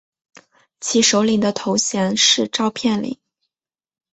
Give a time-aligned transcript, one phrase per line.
[0.79, 3.19] 其首领的头衔是召片领。